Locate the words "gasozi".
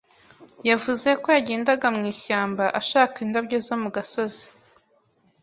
3.95-4.45